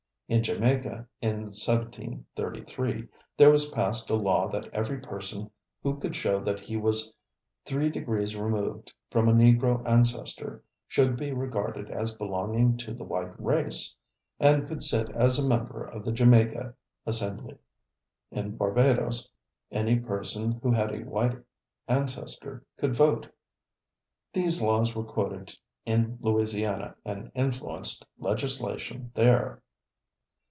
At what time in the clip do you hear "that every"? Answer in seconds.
4.47-4.97